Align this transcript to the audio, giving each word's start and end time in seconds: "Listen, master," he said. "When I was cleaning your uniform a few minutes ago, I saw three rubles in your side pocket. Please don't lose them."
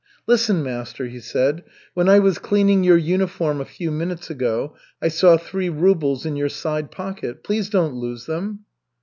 "Listen, 0.25 0.63
master," 0.63 1.05
he 1.05 1.19
said. 1.19 1.63
"When 1.93 2.09
I 2.09 2.17
was 2.17 2.39
cleaning 2.39 2.83
your 2.83 2.97
uniform 2.97 3.61
a 3.61 3.65
few 3.65 3.91
minutes 3.91 4.31
ago, 4.31 4.75
I 4.99 5.09
saw 5.09 5.37
three 5.37 5.69
rubles 5.69 6.25
in 6.25 6.35
your 6.35 6.49
side 6.49 6.89
pocket. 6.89 7.43
Please 7.43 7.69
don't 7.69 7.93
lose 7.93 8.25
them." 8.25 8.61